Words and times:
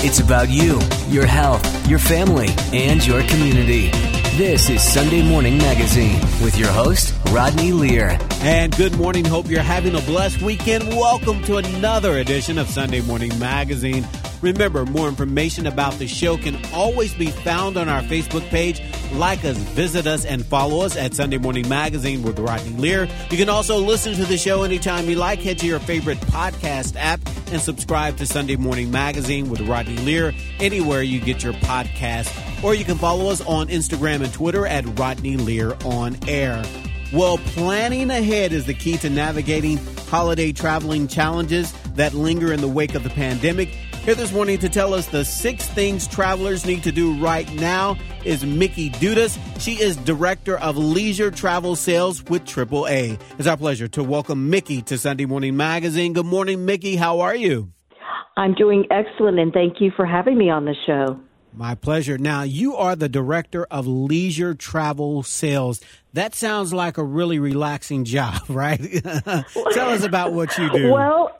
It's 0.00 0.20
about 0.20 0.48
you, 0.48 0.78
your 1.08 1.26
health, 1.26 1.88
your 1.88 1.98
family, 1.98 2.46
and 2.72 3.04
your 3.04 3.20
community. 3.24 3.90
This 4.36 4.70
is 4.70 4.80
Sunday 4.80 5.28
Morning 5.28 5.58
Magazine 5.58 6.20
with 6.40 6.56
your 6.56 6.68
host, 6.68 7.12
Rodney 7.30 7.72
Lear. 7.72 8.16
And 8.42 8.74
good 8.76 8.96
morning. 8.96 9.24
Hope 9.24 9.48
you're 9.48 9.60
having 9.60 9.96
a 9.96 10.00
blessed 10.02 10.40
weekend. 10.40 10.86
Welcome 10.90 11.42
to 11.46 11.56
another 11.56 12.18
edition 12.18 12.58
of 12.58 12.68
Sunday 12.68 13.00
Morning 13.00 13.36
Magazine. 13.40 14.06
Remember, 14.40 14.84
more 14.86 15.08
information 15.08 15.66
about 15.66 15.94
the 15.94 16.06
show 16.06 16.36
can 16.36 16.56
always 16.72 17.12
be 17.14 17.26
found 17.26 17.76
on 17.76 17.88
our 17.88 18.02
Facebook 18.02 18.48
page. 18.48 18.80
Like 19.12 19.44
us, 19.44 19.56
visit 19.56 20.06
us, 20.06 20.24
and 20.24 20.44
follow 20.44 20.84
us 20.84 20.96
at 20.96 21.14
Sunday 21.14 21.38
Morning 21.38 21.68
Magazine 21.68 22.22
with 22.22 22.38
Rodney 22.38 22.76
Lear. 22.76 23.08
You 23.30 23.36
can 23.36 23.48
also 23.48 23.78
listen 23.78 24.14
to 24.14 24.24
the 24.24 24.36
show 24.36 24.62
anytime 24.62 25.08
you 25.08 25.16
like. 25.16 25.40
Head 25.40 25.58
to 25.58 25.66
your 25.66 25.80
favorite 25.80 26.18
podcast 26.18 26.94
app 26.96 27.20
and 27.50 27.60
subscribe 27.60 28.16
to 28.18 28.26
Sunday 28.26 28.56
Morning 28.56 28.90
Magazine 28.90 29.50
with 29.50 29.60
Rodney 29.62 29.96
Lear 29.96 30.32
anywhere 30.60 31.02
you 31.02 31.20
get 31.20 31.42
your 31.42 31.54
podcast. 31.54 32.32
Or 32.62 32.74
you 32.74 32.84
can 32.84 32.98
follow 32.98 33.30
us 33.30 33.40
on 33.40 33.68
Instagram 33.68 34.22
and 34.22 34.32
Twitter 34.32 34.66
at 34.66 34.84
Rodney 34.98 35.36
Lear 35.36 35.76
on 35.84 36.16
air. 36.28 36.64
Well, 37.12 37.38
planning 37.38 38.10
ahead 38.10 38.52
is 38.52 38.66
the 38.66 38.74
key 38.74 38.98
to 38.98 39.08
navigating 39.08 39.78
holiday 40.08 40.52
traveling 40.52 41.08
challenges 41.08 41.72
that 41.94 42.12
linger 42.12 42.52
in 42.52 42.60
the 42.60 42.68
wake 42.68 42.94
of 42.94 43.02
the 43.02 43.10
pandemic. 43.10 43.70
Here 44.08 44.14
this 44.14 44.32
morning 44.32 44.56
to 44.60 44.70
tell 44.70 44.94
us 44.94 45.06
the 45.06 45.22
six 45.22 45.68
things 45.68 46.08
travelers 46.08 46.64
need 46.64 46.82
to 46.84 46.92
do 46.92 47.12
right 47.22 47.46
now 47.56 47.98
is 48.24 48.42
Mickey 48.42 48.88
Dudas. 48.88 49.38
She 49.60 49.72
is 49.72 49.98
Director 49.98 50.56
of 50.56 50.78
Leisure 50.78 51.30
Travel 51.30 51.76
Sales 51.76 52.24
with 52.24 52.46
AAA. 52.46 53.20
It's 53.38 53.46
our 53.46 53.58
pleasure 53.58 53.86
to 53.88 54.02
welcome 54.02 54.48
Mickey 54.48 54.80
to 54.80 54.96
Sunday 54.96 55.26
Morning 55.26 55.58
Magazine. 55.58 56.14
Good 56.14 56.24
morning, 56.24 56.64
Mickey. 56.64 56.96
How 56.96 57.20
are 57.20 57.34
you? 57.34 57.70
I'm 58.34 58.54
doing 58.54 58.86
excellent, 58.90 59.38
and 59.38 59.52
thank 59.52 59.78
you 59.78 59.92
for 59.94 60.06
having 60.06 60.38
me 60.38 60.48
on 60.48 60.64
the 60.64 60.74
show. 60.86 61.20
My 61.52 61.74
pleasure. 61.74 62.16
Now, 62.16 62.44
you 62.44 62.76
are 62.76 62.96
the 62.96 63.10
Director 63.10 63.66
of 63.70 63.86
Leisure 63.86 64.54
Travel 64.54 65.22
Sales. 65.22 65.82
That 66.14 66.34
sounds 66.34 66.72
like 66.72 66.96
a 66.96 67.04
really 67.04 67.38
relaxing 67.38 68.06
job, 68.06 68.40
right? 68.48 68.80
Tell 69.04 69.90
us 69.90 70.02
about 70.02 70.32
what 70.32 70.56
you 70.56 70.70
do. 70.70 70.92
Well, 70.92 71.30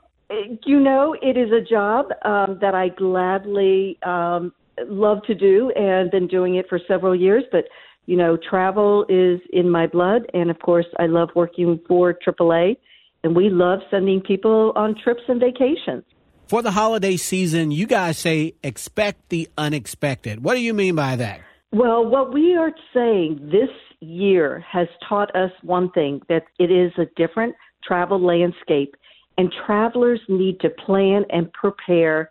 you 0.64 0.80
know, 0.80 1.14
it 1.20 1.36
is 1.36 1.50
a 1.52 1.60
job 1.60 2.06
um, 2.24 2.58
that 2.60 2.74
I 2.74 2.88
gladly 2.88 3.98
um, 4.02 4.52
love 4.86 5.22
to 5.26 5.34
do 5.34 5.70
and 5.70 6.10
been 6.10 6.26
doing 6.26 6.56
it 6.56 6.68
for 6.68 6.78
several 6.86 7.14
years. 7.14 7.44
But, 7.50 7.64
you 8.06 8.16
know, 8.16 8.36
travel 8.36 9.04
is 9.08 9.40
in 9.52 9.70
my 9.70 9.86
blood. 9.86 10.22
And 10.34 10.50
of 10.50 10.58
course, 10.60 10.86
I 10.98 11.06
love 11.06 11.30
working 11.34 11.80
for 11.88 12.14
AAA. 12.14 12.76
And 13.24 13.34
we 13.34 13.48
love 13.48 13.80
sending 13.90 14.20
people 14.20 14.72
on 14.76 14.94
trips 15.02 15.22
and 15.28 15.40
vacations. 15.40 16.04
For 16.46 16.62
the 16.62 16.70
holiday 16.70 17.16
season, 17.16 17.70
you 17.70 17.86
guys 17.86 18.18
say 18.18 18.54
expect 18.62 19.28
the 19.28 19.48
unexpected. 19.58 20.42
What 20.42 20.54
do 20.54 20.60
you 20.60 20.72
mean 20.72 20.94
by 20.94 21.16
that? 21.16 21.40
Well, 21.72 22.06
what 22.06 22.32
we 22.32 22.56
are 22.56 22.72
saying 22.94 23.50
this 23.52 23.68
year 24.00 24.64
has 24.66 24.88
taught 25.06 25.34
us 25.36 25.50
one 25.62 25.90
thing 25.90 26.22
that 26.28 26.44
it 26.58 26.70
is 26.70 26.92
a 26.96 27.04
different 27.16 27.54
travel 27.84 28.18
landscape 28.18 28.94
and 29.38 29.52
travelers 29.66 30.20
need 30.28 30.60
to 30.60 30.68
plan 30.70 31.24
and 31.30 31.50
prepare 31.52 32.30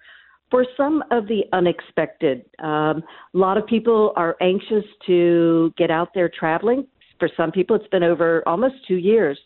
for 0.51 0.65
some 0.77 1.03
of 1.11 1.27
the 1.27 1.43
unexpected. 1.53 2.45
Um, 2.59 3.03
a 3.33 3.37
lot 3.37 3.57
of 3.57 3.65
people 3.65 4.13
are 4.15 4.37
anxious 4.41 4.85
to 5.07 5.73
get 5.77 5.89
out 5.89 6.09
there 6.13 6.29
traveling. 6.29 6.85
For 7.19 7.29
some 7.35 7.51
people, 7.51 7.75
it's 7.75 7.87
been 7.87 8.03
over 8.03 8.43
almost 8.45 8.75
two 8.87 8.95
years. 8.95 9.39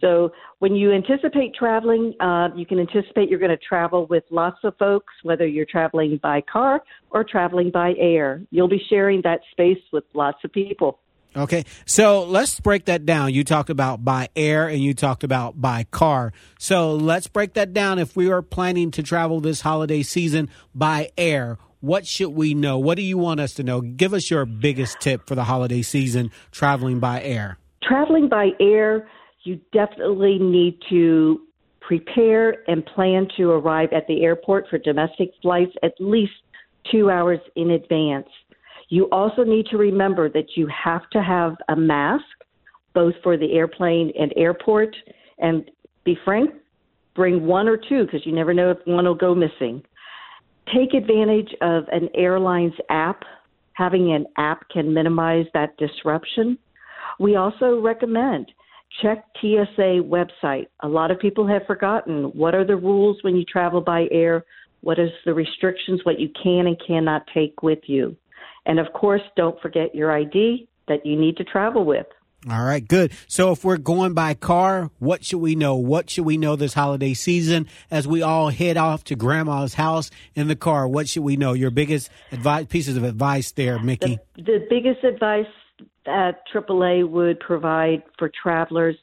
So 0.00 0.30
when 0.60 0.76
you 0.76 0.92
anticipate 0.92 1.54
traveling, 1.54 2.14
uh, 2.20 2.50
you 2.54 2.64
can 2.64 2.78
anticipate 2.78 3.28
you're 3.28 3.40
going 3.40 3.50
to 3.50 3.56
travel 3.56 4.06
with 4.06 4.22
lots 4.30 4.58
of 4.62 4.76
folks, 4.78 5.12
whether 5.24 5.46
you're 5.46 5.66
traveling 5.66 6.20
by 6.22 6.40
car 6.42 6.82
or 7.10 7.24
traveling 7.24 7.70
by 7.70 7.94
air. 7.98 8.40
You'll 8.50 8.68
be 8.68 8.82
sharing 8.88 9.20
that 9.22 9.40
space 9.50 9.82
with 9.92 10.04
lots 10.14 10.38
of 10.44 10.52
people. 10.52 11.00
Okay, 11.38 11.64
so 11.86 12.24
let's 12.24 12.58
break 12.58 12.86
that 12.86 13.06
down. 13.06 13.32
You 13.32 13.44
talked 13.44 13.70
about 13.70 14.04
by 14.04 14.28
air 14.34 14.66
and 14.66 14.82
you 14.82 14.92
talked 14.92 15.22
about 15.22 15.60
by 15.60 15.84
car. 15.84 16.32
So 16.58 16.94
let's 16.94 17.28
break 17.28 17.54
that 17.54 17.72
down. 17.72 18.00
If 18.00 18.16
we 18.16 18.28
are 18.28 18.42
planning 18.42 18.90
to 18.92 19.04
travel 19.04 19.40
this 19.40 19.60
holiday 19.60 20.02
season 20.02 20.50
by 20.74 21.10
air, 21.16 21.58
what 21.80 22.08
should 22.08 22.30
we 22.30 22.54
know? 22.54 22.78
What 22.78 22.96
do 22.96 23.02
you 23.02 23.18
want 23.18 23.38
us 23.38 23.54
to 23.54 23.62
know? 23.62 23.80
Give 23.80 24.12
us 24.14 24.30
your 24.32 24.44
biggest 24.46 24.98
tip 24.98 25.28
for 25.28 25.36
the 25.36 25.44
holiday 25.44 25.82
season 25.82 26.32
traveling 26.50 26.98
by 26.98 27.22
air. 27.22 27.56
Traveling 27.84 28.28
by 28.28 28.48
air, 28.58 29.08
you 29.44 29.60
definitely 29.72 30.40
need 30.40 30.80
to 30.90 31.40
prepare 31.80 32.68
and 32.68 32.84
plan 32.84 33.28
to 33.36 33.50
arrive 33.50 33.90
at 33.92 34.08
the 34.08 34.24
airport 34.24 34.66
for 34.68 34.78
domestic 34.78 35.30
flights 35.40 35.72
at 35.84 35.92
least 36.00 36.32
two 36.90 37.10
hours 37.10 37.38
in 37.54 37.70
advance. 37.70 38.28
You 38.88 39.08
also 39.10 39.44
need 39.44 39.66
to 39.66 39.76
remember 39.76 40.28
that 40.30 40.56
you 40.56 40.66
have 40.68 41.08
to 41.10 41.22
have 41.22 41.56
a 41.68 41.76
mask, 41.76 42.24
both 42.94 43.14
for 43.22 43.36
the 43.36 43.52
airplane 43.52 44.12
and 44.18 44.32
airport. 44.36 44.96
And 45.38 45.70
be 46.04 46.16
frank, 46.24 46.50
bring 47.14 47.46
one 47.46 47.68
or 47.68 47.76
two 47.76 48.04
because 48.04 48.24
you 48.24 48.32
never 48.32 48.54
know 48.54 48.70
if 48.70 48.78
one 48.86 49.04
will 49.04 49.14
go 49.14 49.34
missing. 49.34 49.82
Take 50.74 50.94
advantage 50.94 51.54
of 51.60 51.84
an 51.92 52.08
airline's 52.14 52.74
app. 52.90 53.22
Having 53.74 54.12
an 54.12 54.26
app 54.36 54.68
can 54.70 54.92
minimize 54.92 55.46
that 55.54 55.76
disruption. 55.76 56.58
We 57.18 57.36
also 57.36 57.80
recommend 57.80 58.50
check 59.02 59.24
TSA 59.40 60.02
website. 60.02 60.66
A 60.80 60.88
lot 60.88 61.10
of 61.10 61.18
people 61.18 61.46
have 61.46 61.66
forgotten 61.66 62.24
what 62.34 62.54
are 62.54 62.64
the 62.64 62.76
rules 62.76 63.18
when 63.22 63.36
you 63.36 63.44
travel 63.44 63.80
by 63.80 64.08
air, 64.10 64.44
what 64.80 64.98
is 64.98 65.10
the 65.24 65.34
restrictions, 65.34 66.00
what 66.04 66.18
you 66.18 66.30
can 66.42 66.66
and 66.66 66.80
cannot 66.84 67.26
take 67.32 67.62
with 67.62 67.80
you. 67.86 68.16
And 68.68 68.78
of 68.78 68.92
course, 68.92 69.22
don't 69.36 69.60
forget 69.60 69.94
your 69.94 70.12
ID 70.12 70.68
that 70.86 71.04
you 71.04 71.18
need 71.18 71.36
to 71.38 71.44
travel 71.44 71.84
with. 71.84 72.06
All 72.48 72.62
right, 72.62 72.86
good. 72.86 73.12
So 73.26 73.50
if 73.50 73.64
we're 73.64 73.78
going 73.78 74.14
by 74.14 74.34
car, 74.34 74.90
what 75.00 75.24
should 75.24 75.40
we 75.40 75.56
know? 75.56 75.74
What 75.74 76.08
should 76.08 76.24
we 76.24 76.36
know 76.36 76.54
this 76.54 76.72
holiday 76.72 77.12
season 77.14 77.66
as 77.90 78.06
we 78.06 78.22
all 78.22 78.50
head 78.50 78.76
off 78.76 79.02
to 79.04 79.16
grandma's 79.16 79.74
house 79.74 80.10
in 80.36 80.46
the 80.46 80.54
car? 80.54 80.86
What 80.86 81.08
should 81.08 81.24
we 81.24 81.36
know? 81.36 81.52
Your 81.52 81.72
biggest 81.72 82.10
advice, 82.30 82.66
pieces 82.68 82.96
of 82.96 83.02
advice 83.02 83.50
there, 83.52 83.80
Mickey. 83.80 84.20
The, 84.36 84.42
the 84.42 84.66
biggest 84.70 85.02
advice 85.02 85.46
that 86.06 86.42
AAA 86.54 87.08
would 87.08 87.40
provide 87.40 88.04
for 88.18 88.30
travelers 88.40 88.96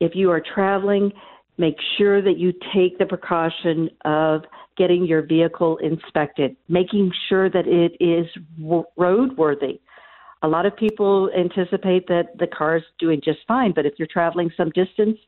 if 0.00 0.12
you 0.14 0.30
are 0.30 0.40
traveling, 0.54 1.12
make 1.58 1.76
sure 1.98 2.22
that 2.22 2.38
you 2.38 2.52
take 2.74 2.98
the 2.98 3.06
precaution 3.06 3.90
of 4.04 4.42
getting 4.76 5.04
your 5.04 5.22
vehicle 5.22 5.76
inspected, 5.78 6.56
making 6.68 7.12
sure 7.28 7.50
that 7.50 7.66
it 7.66 7.96
is 8.02 8.26
roadworthy. 8.96 9.80
A 10.42 10.48
lot 10.48 10.66
of 10.66 10.76
people 10.76 11.30
anticipate 11.36 12.06
that 12.06 12.38
the 12.38 12.46
car 12.46 12.76
is 12.76 12.84
doing 13.00 13.20
just 13.22 13.40
fine, 13.48 13.72
but 13.74 13.84
if 13.84 13.94
you're 13.98 14.08
traveling 14.10 14.50
some 14.56 14.70
distance, 14.70 15.18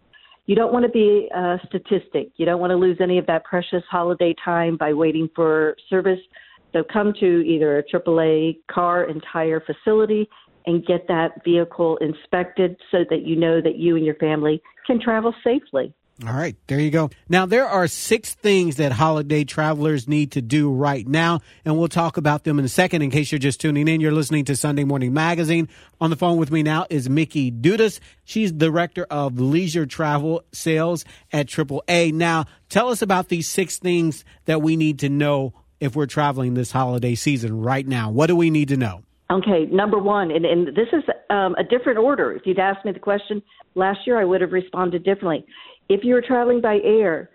you 0.46 0.54
don't 0.54 0.72
want 0.72 0.84
to 0.84 0.91
be 0.91 1.28
a 1.34 1.58
statistic. 1.66 2.30
You 2.36 2.47
don't 2.47 2.60
want 2.60 2.70
to 2.70 2.76
lose 2.76 2.98
any 3.00 3.18
of 3.18 3.26
that 3.26 3.44
precious 3.44 3.82
holiday 3.91 4.34
time 4.44 4.76
by 4.76 4.92
waiting 4.92 5.28
for 5.34 5.76
service. 5.88 6.20
So 6.72 6.84
come 6.92 7.12
to 7.18 7.26
either 7.44 7.78
a 7.78 7.84
AAA 7.84 8.58
car 8.70 9.04
and 9.04 9.22
tire 9.32 9.60
facility 9.60 10.28
and 10.66 10.86
get 10.86 11.08
that 11.08 11.42
vehicle 11.44 11.97
inspected 11.98 12.76
so 12.91 12.98
that 13.10 13.22
you 13.22 13.34
know 13.34 13.60
that 13.60 13.76
you 13.76 13.97
and 13.97 14.04
your 14.04 14.14
family 14.16 14.62
can 14.86 15.00
travel 15.00 15.34
safely. 15.42 15.92
All 16.26 16.34
right, 16.34 16.54
there 16.66 16.78
you 16.78 16.91
go. 16.91 17.08
Now, 17.31 17.47
there 17.47 17.66
are 17.66 17.86
six 17.86 18.34
things 18.34 18.76
that 18.76 18.92
holiday 18.92 19.44
travelers 19.44 20.06
need 20.06 20.32
to 20.32 20.42
do 20.42 20.70
right 20.70 21.06
now, 21.06 21.41
and 21.64 21.78
we'll 21.78 21.88
talk 21.88 22.19
about 22.19 22.44
them 22.44 22.58
in 22.58 22.64
a 22.66 22.69
second. 22.69 23.00
In 23.00 23.10
case 23.10 23.32
you're 23.32 23.38
just 23.38 23.58
tuning 23.58 23.88
in, 23.88 24.03
you're 24.03 24.12
listening 24.12 24.44
to 24.47 24.56
Sunday 24.56 24.84
Morning 24.84 25.14
Magazine. 25.14 25.66
On 25.98 26.10
the 26.10 26.16
phone 26.16 26.36
with 26.36 26.50
me 26.50 26.62
now 26.62 26.84
is 26.91 27.09
Mickey 27.09 27.50
Dudas. 27.50 28.00
She's 28.25 28.53
Director 28.53 29.06
of 29.09 29.41
Leisure 29.41 29.86
Travel 29.86 30.42
Sales 30.53 31.06
at 31.32 31.47
AAA. 31.47 32.12
Now, 32.12 32.44
tell 32.69 32.88
us 32.88 33.00
about 33.00 33.28
these 33.28 33.48
six 33.48 33.78
things 33.78 34.22
that 34.44 34.60
we 34.60 34.76
need 34.76 34.98
to 34.98 35.09
know 35.09 35.54
if 35.80 35.97
we're 35.97 36.06
traveling 36.06 36.53
this 36.53 36.71
holiday 36.71 37.15
season 37.15 37.62
right 37.62 37.86
now. 37.86 38.10
What 38.10 38.27
do 38.27 38.36
we 38.36 38.50
need 38.50 38.68
to 38.68 38.77
know? 38.77 39.04
Okay, 39.30 39.66
number 39.71 39.98
one, 39.98 40.33
and, 40.33 40.44
and 40.44 40.66
this 40.68 40.89
is 40.92 41.04
um, 41.30 41.54
a 41.54 41.62
different 41.62 41.98
order. 41.98 42.33
If 42.33 42.42
you'd 42.47 42.59
asked 42.59 42.84
me 42.84 42.91
the 42.91 42.98
question 42.98 43.41
last 43.77 44.00
year, 44.04 44.21
I 44.21 44.24
would 44.24 44.41
have 44.41 44.50
responded 44.50 45.04
differently. 45.04 45.47
If 45.91 46.04
you're 46.04 46.22
traveling 46.22 46.60
by 46.60 46.78
air 46.84 47.31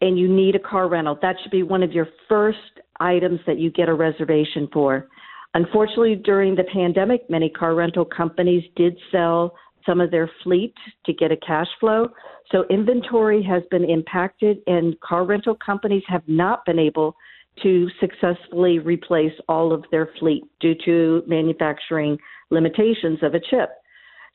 and 0.00 0.18
you 0.18 0.26
need 0.26 0.54
a 0.54 0.58
car 0.58 0.88
rental, 0.88 1.18
that 1.20 1.36
should 1.42 1.50
be 1.50 1.62
one 1.62 1.82
of 1.82 1.92
your 1.92 2.08
first 2.30 2.58
items 2.98 3.40
that 3.46 3.58
you 3.58 3.70
get 3.70 3.90
a 3.90 3.94
reservation 3.94 4.68
for. 4.72 5.06
Unfortunately, 5.52 6.16
during 6.16 6.54
the 6.54 6.64
pandemic, 6.72 7.28
many 7.28 7.50
car 7.50 7.74
rental 7.74 8.06
companies 8.06 8.64
did 8.74 8.96
sell 9.12 9.54
some 9.84 10.00
of 10.00 10.10
their 10.10 10.30
fleet 10.42 10.72
to 11.04 11.12
get 11.12 11.30
a 11.30 11.36
cash 11.36 11.66
flow. 11.78 12.08
So 12.50 12.64
inventory 12.70 13.42
has 13.42 13.62
been 13.70 13.84
impacted, 13.84 14.60
and 14.66 14.98
car 15.00 15.26
rental 15.26 15.54
companies 15.54 16.02
have 16.08 16.22
not 16.26 16.64
been 16.64 16.78
able 16.78 17.14
to 17.62 17.90
successfully 18.00 18.78
replace 18.78 19.34
all 19.46 19.74
of 19.74 19.84
their 19.90 20.08
fleet 20.18 20.44
due 20.60 20.74
to 20.86 21.22
manufacturing 21.26 22.16
limitations 22.48 23.18
of 23.22 23.34
a 23.34 23.40
chip. 23.40 23.68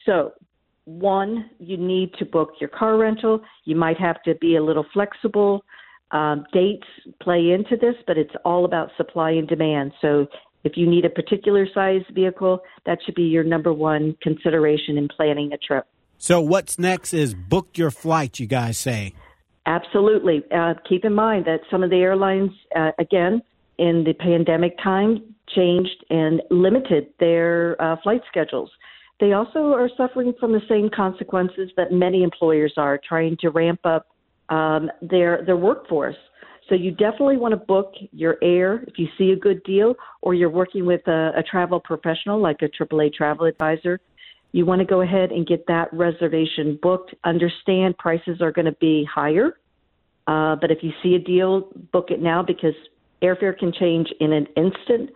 So 0.05 0.33
one, 0.85 1.49
you 1.59 1.77
need 1.77 2.13
to 2.19 2.25
book 2.25 2.53
your 2.59 2.69
car 2.69 2.97
rental. 2.97 3.41
You 3.65 3.75
might 3.75 3.99
have 3.99 4.21
to 4.23 4.35
be 4.35 4.55
a 4.55 4.63
little 4.63 4.85
flexible. 4.93 5.65
Um, 6.11 6.45
dates 6.53 6.87
play 7.21 7.51
into 7.51 7.75
this, 7.75 7.95
but 8.07 8.17
it's 8.17 8.33
all 8.45 8.63
about 8.65 8.91
supply 8.95 9.31
and 9.31 9.47
demand. 9.47 9.91
So 10.01 10.27
if 10.63 10.77
you 10.77 10.87
need 10.89 11.03
a 11.03 11.09
particular 11.09 11.67
size 11.73 12.03
vehicle, 12.13 12.59
that 12.85 12.99
should 13.03 13.15
be 13.15 13.23
your 13.23 13.43
number 13.43 13.73
one 13.73 14.15
consideration 14.21 14.97
in 14.97 15.07
planning 15.07 15.51
a 15.51 15.57
trip. 15.57 15.85
So 16.17 16.39
what's 16.39 16.79
next 16.79 17.13
is 17.13 17.33
book 17.33 17.77
your 17.77 17.91
flight, 17.91 18.39
you 18.39 18.47
guys 18.47 18.77
say. 18.77 19.13
Absolutely. 19.65 20.43
Uh, 20.55 20.75
keep 20.87 21.03
in 21.05 21.13
mind 21.13 21.45
that 21.45 21.61
some 21.71 21.83
of 21.83 21.89
the 21.89 21.97
airlines, 21.97 22.51
uh, 22.75 22.91
again, 22.99 23.41
in 23.77 24.03
the 24.03 24.13
pandemic 24.13 24.77
time, 24.81 25.35
changed 25.49 26.05
and 26.09 26.41
limited 26.49 27.07
their 27.19 27.79
uh, 27.81 27.95
flight 28.01 28.21
schedules. 28.29 28.69
They 29.19 29.33
also 29.33 29.73
are 29.73 29.89
suffering 29.95 30.33
from 30.39 30.51
the 30.51 30.61
same 30.67 30.89
consequences 30.93 31.71
that 31.77 31.91
many 31.91 32.23
employers 32.23 32.73
are, 32.77 32.99
trying 33.07 33.37
to 33.41 33.49
ramp 33.49 33.79
up 33.85 34.07
um, 34.49 34.89
their 35.01 35.43
their 35.45 35.57
workforce. 35.57 36.17
So 36.67 36.75
you 36.75 36.91
definitely 36.91 37.37
want 37.37 37.51
to 37.51 37.57
book 37.57 37.93
your 38.11 38.37
air 38.41 38.83
if 38.87 38.97
you 38.97 39.07
see 39.17 39.31
a 39.31 39.35
good 39.35 39.63
deal, 39.63 39.95
or 40.21 40.33
you're 40.33 40.49
working 40.49 40.85
with 40.85 41.07
a, 41.07 41.31
a 41.37 41.43
travel 41.43 41.79
professional 41.79 42.41
like 42.41 42.57
a 42.61 42.65
AAA 42.65 43.13
travel 43.13 43.45
advisor. 43.45 43.99
You 44.51 44.65
want 44.65 44.79
to 44.79 44.85
go 44.85 45.01
ahead 45.01 45.31
and 45.31 45.45
get 45.45 45.67
that 45.67 45.93
reservation 45.93 46.79
booked. 46.81 47.13
Understand 47.23 47.97
prices 47.97 48.41
are 48.41 48.51
going 48.51 48.65
to 48.65 48.77
be 48.79 49.07
higher, 49.13 49.57
uh, 50.27 50.55
but 50.55 50.71
if 50.71 50.79
you 50.81 50.91
see 51.03 51.15
a 51.15 51.19
deal, 51.19 51.69
book 51.91 52.09
it 52.09 52.21
now 52.21 52.41
because 52.41 52.73
airfare 53.21 53.57
can 53.57 53.71
change 53.71 54.07
in 54.19 54.33
an 54.33 54.47
instant. 54.57 55.11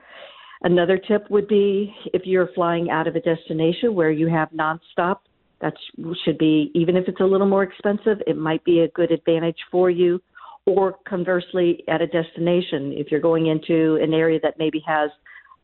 Another 0.61 0.97
tip 0.97 1.29
would 1.29 1.47
be 1.47 1.93
if 2.13 2.23
you're 2.25 2.49
flying 2.53 2.89
out 2.89 3.07
of 3.07 3.15
a 3.15 3.21
destination 3.21 3.95
where 3.95 4.11
you 4.11 4.27
have 4.27 4.49
nonstop, 4.49 5.19
that 5.61 5.73
should 6.25 6.37
be, 6.37 6.71
even 6.73 6.95
if 6.95 7.07
it's 7.07 7.19
a 7.19 7.25
little 7.25 7.47
more 7.47 7.63
expensive, 7.63 8.17
it 8.27 8.37
might 8.37 8.63
be 8.63 8.81
a 8.81 8.87
good 8.89 9.11
advantage 9.11 9.57
for 9.71 9.89
you. 9.89 10.21
Or 10.65 10.97
conversely, 11.07 11.83
at 11.87 12.01
a 12.01 12.07
destination, 12.07 12.93
if 12.93 13.09
you're 13.09 13.19
going 13.19 13.47
into 13.47 13.97
an 14.01 14.13
area 14.13 14.39
that 14.43 14.59
maybe 14.59 14.83
has 14.85 15.09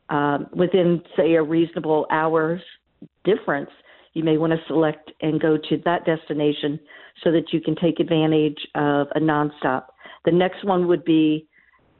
um, 0.08 0.46
within, 0.52 1.02
say, 1.16 1.34
a 1.34 1.42
reasonable 1.42 2.06
hours 2.10 2.60
difference, 3.24 3.70
you 4.14 4.24
may 4.24 4.38
want 4.38 4.52
to 4.52 4.58
select 4.66 5.12
and 5.20 5.40
go 5.40 5.56
to 5.56 5.76
that 5.84 6.06
destination 6.06 6.80
so 7.22 7.30
that 7.30 7.52
you 7.52 7.60
can 7.60 7.76
take 7.76 8.00
advantage 8.00 8.58
of 8.74 9.08
a 9.14 9.20
nonstop. 9.20 9.84
The 10.24 10.32
next 10.32 10.64
one 10.64 10.88
would 10.88 11.04
be 11.04 11.46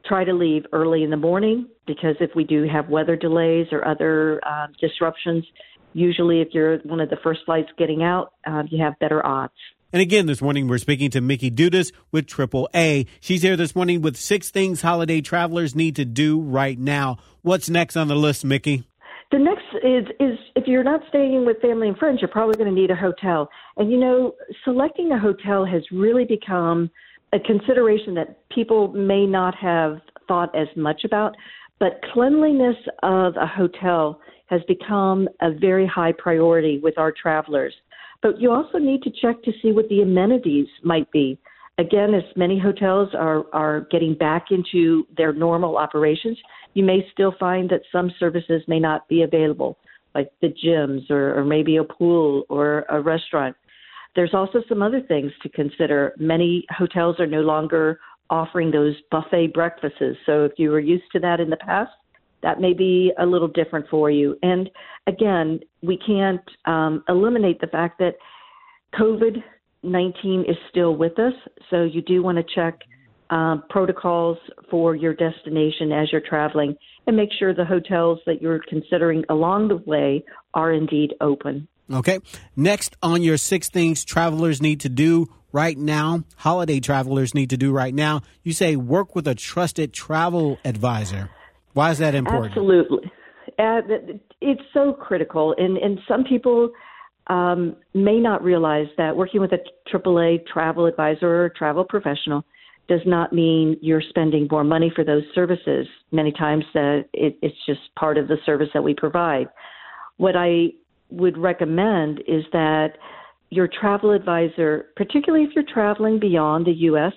try 0.07 0.25
to 0.25 0.33
leave 0.33 0.65
early 0.73 1.03
in 1.03 1.11
the 1.11 1.17
morning 1.17 1.69
because 1.87 2.17
if 2.21 2.31
we 2.35 2.45
do 2.45 2.67
have 2.71 2.89
weather 2.89 3.17
delays 3.17 3.67
or 3.73 3.87
other 3.87 4.41
uh, 4.47 4.67
disruptions, 4.81 5.45
usually 5.93 6.41
if 6.41 6.49
you're 6.53 6.79
one 6.79 7.01
of 7.01 7.11
the 7.11 7.17
first 7.23 7.41
flights 7.45 7.69
getting 7.79 8.03
out, 8.03 8.33
uh, 8.47 8.63
you 8.69 8.83
have 8.83 8.99
better 8.99 9.25
odds. 9.25 9.53
And 9.93 10.03
again, 10.03 10.27
this 10.27 10.43
morning 10.43 10.69
we're 10.69 10.79
speaking 10.79 11.11
to 11.11 11.21
Mickey 11.21 11.51
Dudas 11.51 11.93
with 12.11 12.27
AAA. 12.27 13.07
She's 13.21 13.43
here 13.43 13.57
this 13.57 13.75
morning 13.75 14.03
with 14.03 14.17
six 14.17 14.51
things 14.51 14.83
holiday 14.83 15.21
travelers 15.21 15.75
need 15.75 15.97
to 15.97 16.05
do 16.05 16.41
right 16.41 16.79
now. 16.79 17.19
What's 17.43 17.71
next 17.71 17.97
on 17.97 18.09
the 18.09 18.17
list, 18.17 18.45
Mickey? 18.45 18.87
The 19.33 19.39
next 19.39 19.65
is 19.83 20.07
is 20.21 20.39
if 20.55 20.67
you're 20.67 20.85
not 20.85 21.01
staying 21.09 21.47
with 21.47 21.61
family 21.61 21.89
and 21.89 21.97
friends, 21.97 22.21
you're 22.21 22.29
probably 22.29 22.55
going 22.55 22.73
to 22.73 22.81
need 22.81 22.91
a 22.91 22.97
hotel. 22.97 23.49
And 23.77 23.91
you 23.91 23.99
know, 23.99 24.35
selecting 24.65 25.11
a 25.11 25.19
hotel 25.19 25.65
has 25.65 25.83
really 25.91 26.25
become 26.25 26.91
a 27.37 27.41
consideration 27.41 28.15
that 28.15 28.49
people 28.49 28.89
may 28.89 29.27
not 29.27 29.55
have 29.57 30.01
thought 30.27 30.55
as 30.57 30.69
much 30.75 31.05
about, 31.05 31.37
but 31.79 32.01
cleanliness 32.13 32.77
of 33.03 33.35
a 33.37 33.47
hotel 33.47 34.21
has 34.47 34.63
become 34.67 35.29
a 35.43 35.51
very 35.53 35.87
high 35.87 36.13
priority 36.13 36.81
with 36.83 36.97
our 36.97 37.13
travelers. 37.13 37.75
But 38.23 38.41
you 38.41 38.51
also 38.51 38.79
need 38.79 39.03
to 39.03 39.11
check 39.21 39.43
to 39.43 39.53
see 39.63 39.73
what 39.73 39.89
the 39.89 40.01
amenities 40.01 40.67
might 40.83 41.11
be. 41.13 41.39
Again, 41.79 42.15
as 42.15 42.23
many 42.37 42.59
hotels 42.59 43.11
are, 43.13 43.45
are 43.53 43.87
getting 43.91 44.15
back 44.15 44.47
into 44.51 45.07
their 45.17 45.35
normal 45.35 45.77
operations, 45.77 46.39
you 46.73 46.85
may 46.85 47.07
still 47.13 47.35
find 47.39 47.69
that 47.69 47.83
some 47.93 48.11
services 48.19 48.63
may 48.67 48.81
not 48.81 49.07
be 49.09 49.23
available, 49.23 49.77
like 50.15 50.31
the 50.41 50.55
gyms 50.65 51.11
or, 51.11 51.39
or 51.39 51.45
maybe 51.45 51.77
a 51.77 51.85
pool 51.85 52.45
or 52.49 52.87
a 52.89 53.01
restaurant. 53.01 53.55
There's 54.17 54.35
also 54.35 54.63
some 54.69 54.83
other 54.83 55.01
things 55.03 55.31
to 55.43 55.49
consider. 55.51 56.15
Many 56.19 56.65
hotels 56.77 57.21
are 57.21 57.27
no 57.27 57.43
longer 57.43 58.01
offering 58.31 58.71
those 58.71 58.95
buffet 59.11 59.53
breakfasts. 59.53 60.19
So 60.25 60.45
if 60.45 60.53
you 60.57 60.71
were 60.71 60.81
used 60.81 61.05
to 61.13 61.21
that 61.21 61.39
in 61.39 61.51
the 61.51 61.57
past, 61.59 61.93
that 62.43 62.61
may 62.61 62.73
be 62.73 63.13
a 63.19 63.27
little 63.27 63.49
different 63.49 63.87
for 63.89 64.11
you. 64.11 64.37
And 64.43 64.69
again, 65.07 65.61
we 65.83 65.99
can't 65.99 66.43
um, 66.65 67.05
eliminate 67.09 67.61
the 67.61 67.67
fact 67.69 67.99
that 67.99 68.15
COVID 68.99 69.43
19 69.83 70.47
is 70.49 70.57
still 70.69 70.97
with 70.97 71.19
us. 71.19 71.35
So 71.71 71.85
you 71.85 72.03
do 72.03 72.23
want 72.23 72.39
to 72.39 72.55
check 72.55 72.81
uh, 73.31 73.59
protocols 73.71 74.39
for 74.71 74.97
your 74.97 75.15
destination 75.15 75.93
as 75.93 76.11
you're 76.11 76.21
traveling 76.21 76.75
and 77.07 77.17
make 77.17 77.31
sure 77.39 77.55
the 77.55 77.65
hotels 77.65 78.19
that 78.27 78.43
you're 78.43 78.61
considering 78.69 79.25
along 79.29 79.69
the 79.69 79.77
way 79.77 80.25
are 80.55 80.73
indeed 80.73 81.15
open. 81.21 81.69
Okay. 81.91 82.19
Next 82.57 82.97
on 83.03 83.23
your 83.23 83.37
six 83.37 83.69
things 83.69 84.05
travelers 84.05 84.61
need 84.61 84.81
to 84.81 84.89
do 84.89 85.29
right 85.53 85.79
now, 85.79 86.25
holiday 86.37 86.81
travelers 86.81 87.35
need 87.35 87.51
to 87.51 87.57
do 87.57 87.73
right 87.73 87.95
now, 87.95 88.21
you 88.43 88.53
say 88.53 88.77
work 88.77 89.15
with 89.15 89.27
a 89.27 89.35
trusted 89.35 89.93
travel 89.93 90.59
advisor. 90.65 91.31
Why 91.73 91.91
is 91.91 91.99
that 91.99 92.15
important? 92.15 92.53
Absolutely. 92.53 93.11
Uh, 93.59 93.81
it's 94.41 94.63
so 94.75 94.93
critical. 94.93 95.55
And, 95.57 95.79
and 95.79 95.99
some 96.07 96.25
people 96.25 96.71
um, 97.29 97.77
may 97.95 98.21
not 98.21 98.43
realize 98.43 98.89
that 98.99 99.17
working 99.17 99.41
with 99.41 99.53
a 99.53 99.59
AAA 99.91 100.47
travel 100.47 100.87
advisor 100.87 101.45
or 101.45 101.49
travel 101.49 101.85
professional 101.85 102.45
does 102.89 103.01
not 103.05 103.33
mean 103.33 103.77
you're 103.81 104.03
spending 104.11 104.47
more 104.51 104.63
money 104.63 104.93
for 104.95 105.05
those 105.05 105.25
services. 105.35 105.87
Many 106.13 106.33
times 106.33 106.65
that 106.75 107.07
it, 107.13 107.37
it's 107.43 107.57
just 107.67 107.81
part 107.99 108.17
of 108.19 108.29
the 108.29 108.37
service 108.45 108.69
that 108.75 108.83
we 108.83 108.95
provide. 108.95 109.49
What 110.19 110.37
I 110.37 110.69
would 111.11 111.39
recommend 111.39 112.21
is 112.27 112.45
that 112.53 112.99
your 113.51 113.69
travel 113.69 114.11
advisor, 114.11 114.87
particularly 114.97 115.45
if 115.45 115.51
you're 115.55 115.65
traveling 115.73 116.19
beyond 116.19 116.67
the 116.67 116.73
U.S., 116.73 117.13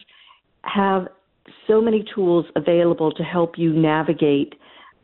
have 0.64 1.08
so 1.68 1.82
many 1.82 2.06
tools 2.14 2.46
available 2.56 3.12
to 3.12 3.24
help 3.24 3.58
you 3.58 3.74
navigate 3.74 4.54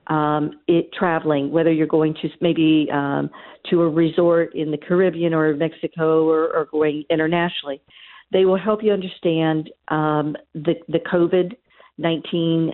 um, 0.08 0.60
it 0.68 0.92
traveling, 0.94 1.52
whether 1.52 1.72
you're 1.72 1.88
going 1.88 2.14
to 2.22 2.30
maybe 2.42 2.88
um, 2.94 3.30
to 3.70 3.82
a 3.82 3.90
resort 3.90 4.54
in 4.54 4.70
the 4.70 4.78
Caribbean 4.78 5.34
or 5.34 5.56
Mexico 5.56 6.28
or, 6.28 6.56
or 6.56 6.68
going 6.72 7.04
internationally. 7.10 7.82
They 8.32 8.46
will 8.46 8.58
help 8.58 8.84
you 8.84 8.92
understand 8.92 9.70
um, 9.88 10.36
the 10.54 10.76
the 10.90 11.00
COVID 11.12 11.56
nineteen 11.98 12.74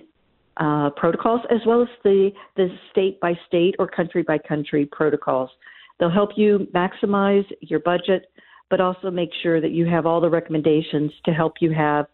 uh, 0.58 0.90
protocols 0.96 1.40
as 1.50 1.60
well 1.66 1.82
as 1.82 1.88
the 2.04 2.30
the 2.56 2.68
state 2.90 3.20
by 3.20 3.38
state 3.46 3.76
or 3.78 3.86
country 3.86 4.22
by 4.22 4.38
country 4.38 4.86
protocols. 4.90 5.50
They'll 6.02 6.10
help 6.10 6.30
you 6.34 6.66
maximize 6.74 7.44
your 7.60 7.78
budget, 7.78 8.28
but 8.70 8.80
also 8.80 9.08
make 9.08 9.30
sure 9.40 9.60
that 9.60 9.70
you 9.70 9.86
have 9.86 10.04
all 10.04 10.20
the 10.20 10.28
recommendations 10.28 11.12
to 11.26 11.30
help 11.30 11.52
you 11.60 11.70
have 11.70 12.06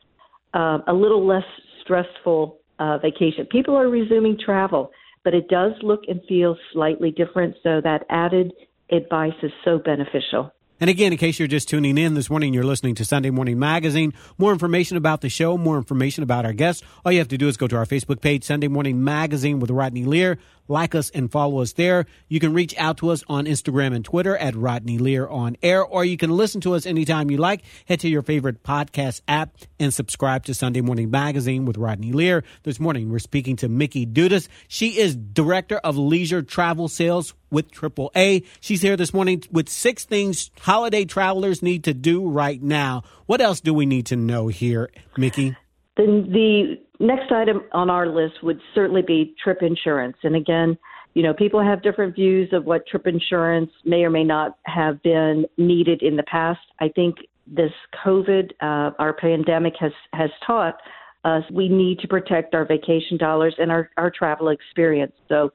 uh, 0.53 0.81
a 0.89 0.93
little 0.93 1.27
less 1.27 1.47
stressful 1.81 2.59
uh, 2.79 2.99
vacation. 2.99 3.47
People 3.51 3.75
are 3.77 3.89
resuming 3.89 4.37
travel, 4.45 4.91
but 5.25 5.33
it 5.33 5.49
does 5.49 5.73
look 5.83 6.03
and 6.07 6.21
feel 6.29 6.55
slightly 6.75 7.13
different, 7.13 7.57
so 7.63 7.81
that 7.83 8.05
added 8.11 8.53
advice 8.91 9.33
is 9.43 9.53
so 9.65 9.79
beneficial. 9.79 10.53
And 10.81 10.89
again, 10.89 11.11
in 11.13 11.19
case 11.19 11.39
you're 11.39 11.49
just 11.49 11.69
tuning 11.69 11.99
in 11.99 12.15
this 12.15 12.31
morning, 12.31 12.55
you're 12.55 12.65
listening 12.65 12.95
to 12.97 13.05
Sunday 13.05 13.31
Morning 13.31 13.59
Magazine. 13.59 14.13
More 14.37 14.53
information 14.53 14.97
about 14.97 15.23
the 15.23 15.29
show, 15.29 15.59
more 15.59 15.77
information 15.77 16.23
about 16.23 16.45
our 16.45 16.53
guests. 16.53 16.85
All 17.05 17.11
you 17.11 17.19
have 17.19 17.29
to 17.29 17.39
do 17.39 17.49
is 17.49 17.57
go 17.57 17.67
to 17.67 17.77
our 17.77 17.87
Facebook 17.87 18.21
page, 18.21 18.45
Sunday 18.45 18.69
Morning 18.69 19.03
Magazine 19.03 19.59
with 19.59 19.71
Rodney 19.71 20.05
Lear. 20.05 20.39
Like 20.69 20.95
us 20.95 21.11
and 21.11 21.33
follow 21.33 21.61
us 21.61 21.73
there. 21.73 22.07
You 22.29 22.41
can 22.41 22.53
reach 22.53 22.77
out 22.79 22.99
to 22.99 23.11
us 23.11 23.25
on 23.29 23.47
Instagram 23.47 23.95
and 23.95 24.05
Twitter 24.05 24.37
at 24.37 24.55
Rodney 24.55 24.99
Lear 24.99 25.27
on 25.27 25.57
air, 25.63 25.83
or 25.83 26.05
you 26.05 26.17
can 26.17 26.31
listen 26.31 26.61
to 26.61 26.75
us 26.75 26.87
anytime 26.87 27.31
you 27.31 27.39
like. 27.39 27.63
Head 27.87 28.01
to 28.01 28.09
your 28.09 28.23
favorite 28.23 28.63
podcast 28.63 29.23
app 29.27 29.57
and 29.81 29.93
subscribe 29.93 30.45
to 30.45 30.55
Sunday 30.55 30.81
Morning 30.81 31.11
Magazine 31.11 31.65
with 31.65 31.77
Rodney 31.77 32.13
Lear. 32.13 32.45
This 32.63 32.79
morning, 32.79 33.11
we're 33.11 33.19
speaking 33.19 33.57
to 33.57 33.69
Mickey 33.69 34.07
Dudas. 34.07 34.49
She 34.69 34.99
is 34.99 35.17
Director 35.17 35.79
of 35.79 35.97
Leisure 35.97 36.43
Travel 36.43 36.89
Sales 36.89 37.35
with 37.51 37.71
AAA. 37.71 38.45
She's 38.61 38.83
here 38.83 38.97
this 38.97 39.15
morning 39.15 39.43
with 39.51 39.69
six 39.69 40.05
things 40.05 40.51
holiday 40.61 41.05
travelers 41.05 41.63
need 41.63 41.85
to 41.85 41.95
do 41.95 42.29
right 42.29 42.63
now. 42.63 43.03
What 43.27 43.41
else 43.41 43.61
do 43.61 43.73
we 43.73 43.87
need 43.87 44.07
to 44.07 44.17
know 44.17 44.49
here, 44.49 44.91
Mickey? 45.17 45.57
Then 45.99 46.31
the 46.33 46.79
next 47.01 47.31
item 47.33 47.63
on 47.73 47.91
our 47.91 48.07
list 48.07 48.43
would 48.43 48.61
certainly 48.75 49.03
be 49.03 49.35
trip 49.43 49.59
insurance. 49.61 50.17
And 50.23 50.37
again, 50.37 50.79
you 51.15 51.23
know, 51.23 51.35
people 51.35 51.61
have 51.61 51.83
different 51.83 52.15
views 52.15 52.49
of 52.53 52.65
what 52.65 52.87
trip 52.87 53.07
insurance 53.07 53.71
may 53.85 54.05
or 54.05 54.11
may 54.11 54.25
not 54.25 54.59
have 54.67 55.03
been 55.03 55.45
needed 55.57 56.03
in 56.03 56.17
the 56.17 56.23
past. 56.23 56.61
I 56.81 56.89
think 56.89 57.17
this 57.47 57.73
COVID, 58.05 58.53
uh, 58.61 58.93
our 58.99 59.13
pandemic 59.13 59.75
has 59.81 59.93
has 60.13 60.31
taught 60.47 60.79
us 61.25 61.43
we 61.53 61.69
need 61.69 61.99
to 61.99 62.09
protect 62.09 62.55
our 62.55 62.65
vacation 62.65 63.17
dollars 63.17 63.55
and 63.59 63.73
our, 63.73 63.91
our 63.97 64.11
travel 64.11 64.51
experience. 64.51 65.13
So 65.29 65.51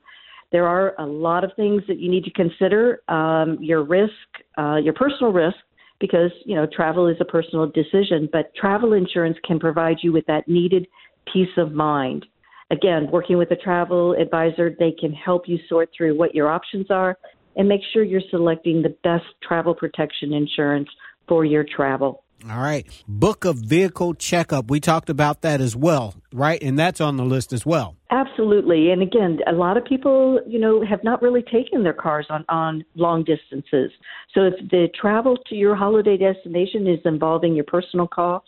there 0.51 0.67
are 0.67 0.93
a 0.99 1.05
lot 1.05 1.43
of 1.43 1.51
things 1.55 1.81
that 1.87 1.99
you 1.99 2.11
need 2.11 2.25
to 2.25 2.31
consider. 2.31 3.01
Um, 3.07 3.57
your 3.61 3.83
risk, 3.83 4.11
uh, 4.57 4.75
your 4.75 4.93
personal 4.93 5.31
risk, 5.31 5.57
because, 6.03 6.31
you 6.43 6.53
know, 6.53 6.65
travel 6.65 7.07
is 7.07 7.15
a 7.21 7.25
personal 7.25 7.65
decision, 7.65 8.27
but 8.33 8.53
travel 8.55 8.91
insurance 8.91 9.37
can 9.47 9.57
provide 9.57 9.95
you 10.01 10.11
with 10.11 10.25
that 10.25 10.45
needed 10.49 10.85
peace 11.31 11.55
of 11.55 11.71
mind. 11.71 12.25
Again, 12.71 13.07
working 13.09 13.37
with 13.37 13.49
a 13.51 13.55
travel 13.55 14.11
advisor, 14.11 14.75
they 14.77 14.91
can 14.99 15.13
help 15.13 15.43
you 15.47 15.57
sort 15.69 15.89
through 15.95 16.17
what 16.17 16.35
your 16.35 16.51
options 16.51 16.87
are 16.89 17.17
and 17.55 17.69
make 17.69 17.79
sure 17.93 18.03
you're 18.03 18.19
selecting 18.31 18.81
the 18.81 18.93
best 19.05 19.23
travel 19.41 19.73
protection 19.73 20.33
insurance 20.33 20.89
for 21.25 21.45
your 21.45 21.63
travel. 21.63 22.22
All 22.49 22.59
right. 22.59 22.85
Book 23.07 23.45
of 23.45 23.57
vehicle 23.57 24.13
checkup. 24.15 24.69
We 24.69 24.79
talked 24.79 25.09
about 25.09 25.41
that 25.41 25.61
as 25.61 25.75
well, 25.75 26.15
right? 26.33 26.61
And 26.61 26.77
that's 26.77 26.99
on 26.99 27.15
the 27.15 27.23
list 27.23 27.53
as 27.53 27.65
well. 27.65 27.95
Absolutely. 28.11 28.91
And 28.91 29.01
again, 29.01 29.39
a 29.47 29.53
lot 29.53 29.77
of 29.77 29.85
people, 29.85 30.41
you 30.45 30.59
know, 30.59 30.83
have 30.85 31.03
not 31.03 31.21
really 31.21 31.41
taken 31.41 31.83
their 31.83 31.93
cars 31.93 32.25
on, 32.29 32.43
on 32.49 32.83
long 32.95 33.23
distances. 33.23 33.91
So 34.33 34.41
if 34.43 34.53
the 34.69 34.89
travel 34.99 35.37
to 35.47 35.55
your 35.55 35.75
holiday 35.75 36.17
destination 36.17 36.85
is 36.85 36.99
involving 37.05 37.55
your 37.55 37.63
personal 37.63 38.07
car, 38.07 38.41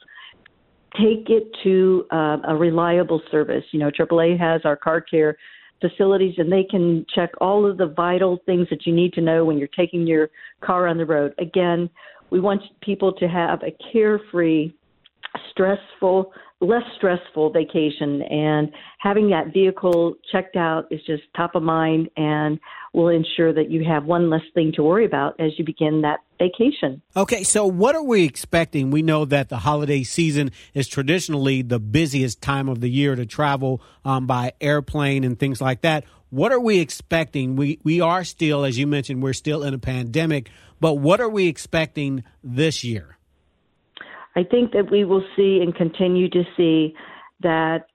take 0.94 1.30
it 1.30 1.48
to 1.64 2.06
uh, 2.12 2.38
a 2.48 2.56
reliable 2.56 3.22
service. 3.32 3.64
You 3.72 3.80
know, 3.80 3.92
AAA 3.92 4.38
has 4.40 4.62
our 4.66 4.76
car 4.76 5.02
care 5.02 5.38
facilities 5.82 6.36
and 6.38 6.52
they 6.52 6.64
can 6.64 7.06
check 7.14 7.32
all 7.42 7.70
of 7.70 7.78
the 7.78 7.88
vital 7.88 8.40
things 8.46 8.68
that 8.70 8.86
you 8.86 8.94
need 8.94 9.14
to 9.14 9.22
know 9.22 9.46
when 9.46 9.58
you're 9.58 9.68
taking 9.68 10.08
your 10.08 10.30
car 10.62 10.88
on 10.88 10.98
the 10.98 11.06
road. 11.06 11.34
Again, 11.38 11.90
we 12.30 12.40
want 12.40 12.62
people 12.82 13.14
to 13.14 13.28
have 13.28 13.62
a 13.64 13.76
carefree, 13.92 14.74
stressful, 15.52 16.32
less 16.62 16.84
stressful 16.98 17.52
vacation. 17.52 18.22
And 18.24 18.72
having 19.00 19.30
that 19.30 19.54
vehicle 19.54 20.16
checked 20.32 20.56
out 20.56 20.86
is 20.92 21.02
just 21.06 21.24
top 21.36 21.56
of 21.56 21.64
mind 21.64 22.10
and 22.18 22.60
will 22.94 23.10
ensure 23.10 23.54
that 23.54 23.70
you 23.70 23.84
have 23.86 24.06
one 24.06 24.30
less 24.30 24.42
thing 24.54 24.72
to 24.76 24.84
worry 24.84 25.06
about 25.06 25.40
as 25.40 25.52
you 25.58 25.66
begin 25.66 26.02
that 26.02 26.20
vacation. 26.38 27.02
Okay, 27.16 27.44
so 27.44 27.66
what 27.66 27.96
are 27.96 28.04
we 28.04 28.24
expecting? 28.24 28.92
We 28.92 29.02
know 29.02 29.26
that 29.26 29.50
the 29.50 29.58
holiday 29.58 30.04
season 30.04 30.52
is 30.74 30.88
traditionally 30.88 31.62
the 31.62 31.80
busiest 31.80 32.42
time 32.42 32.70
of 32.70 32.82
the 32.82 32.90
year 32.90 33.16
to 33.16 33.26
travel 33.26 33.82
um, 34.04 34.28
by 34.28 34.54
airplane 34.62 35.24
and 35.24 35.38
things 35.40 35.62
like 35.62 35.82
that. 35.82 36.06
What 36.30 36.52
are 36.52 36.60
we 36.60 36.80
expecting? 36.80 37.56
We 37.56 37.80
we 37.84 38.02
are 38.02 38.24
still, 38.24 38.66
as 38.66 38.78
you 38.78 38.88
mentioned, 38.88 39.24
we're 39.24 39.34
still 39.34 39.64
in 39.64 39.74
a 39.74 39.80
pandemic, 39.80 40.50
but 40.80 40.96
what 40.96 41.22
are 41.22 41.30
we 41.30 41.48
expecting 41.48 42.24
this 42.44 42.84
year? 42.84 43.18
I 44.36 44.44
think 44.44 44.74
that 44.74 44.92
we 44.92 45.06
will 45.06 45.24
see 45.36 45.60
and 45.62 45.74
continue 45.74 46.30
to 46.30 46.44
see 46.58 46.94
that 47.42 47.88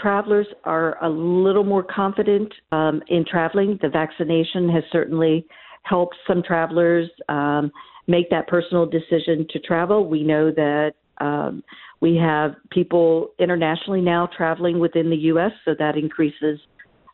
travelers 0.00 0.46
are 0.64 1.02
a 1.02 1.08
little 1.08 1.64
more 1.64 1.82
confident 1.82 2.52
um, 2.72 3.02
in 3.08 3.24
traveling. 3.24 3.78
The 3.80 3.88
vaccination 3.88 4.68
has 4.68 4.82
certainly 4.90 5.46
helped 5.84 6.16
some 6.26 6.42
travelers 6.42 7.08
um, 7.28 7.70
make 8.06 8.28
that 8.30 8.48
personal 8.48 8.86
decision 8.86 9.46
to 9.50 9.58
travel. 9.60 10.06
We 10.06 10.22
know 10.22 10.50
that 10.50 10.92
um, 11.20 11.62
we 12.00 12.16
have 12.16 12.56
people 12.70 13.30
internationally 13.38 14.00
now 14.00 14.28
traveling 14.36 14.78
within 14.78 15.08
the 15.08 15.16
U.S., 15.16 15.52
so 15.64 15.74
that 15.78 15.96
increases 15.96 16.58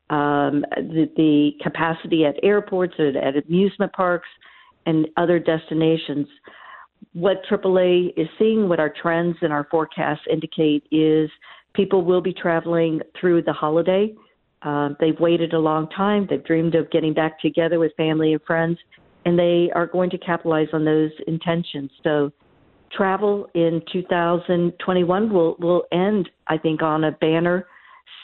um, 0.08 0.64
the, 0.76 1.08
the 1.16 1.50
capacity 1.62 2.24
at 2.24 2.34
airports, 2.42 2.94
at, 2.98 3.16
at 3.16 3.44
amusement 3.46 3.92
parks, 3.92 4.28
and 4.86 5.06
other 5.16 5.38
destinations. 5.38 6.26
What 7.12 7.42
AAA 7.50 8.12
is 8.16 8.28
seeing, 8.38 8.68
what 8.68 8.80
our 8.80 8.92
trends 9.00 9.36
and 9.42 9.52
our 9.52 9.66
forecasts 9.70 10.22
indicate, 10.30 10.84
is 10.90 11.30
people 11.74 12.04
will 12.04 12.20
be 12.20 12.32
traveling 12.32 13.00
through 13.20 13.42
the 13.42 13.52
holiday. 13.52 14.12
Uh, 14.62 14.90
they've 15.00 15.18
waited 15.18 15.52
a 15.52 15.58
long 15.58 15.88
time. 15.90 16.26
They've 16.28 16.44
dreamed 16.44 16.74
of 16.74 16.90
getting 16.90 17.14
back 17.14 17.40
together 17.40 17.78
with 17.78 17.92
family 17.96 18.32
and 18.32 18.42
friends, 18.42 18.78
and 19.24 19.38
they 19.38 19.70
are 19.74 19.86
going 19.86 20.10
to 20.10 20.18
capitalize 20.18 20.68
on 20.72 20.84
those 20.84 21.12
intentions. 21.26 21.90
So, 22.02 22.30
travel 22.92 23.48
in 23.54 23.82
2021 23.92 25.32
will 25.32 25.56
will 25.58 25.84
end, 25.92 26.28
I 26.48 26.58
think, 26.58 26.82
on 26.82 27.04
a 27.04 27.12
banner 27.12 27.66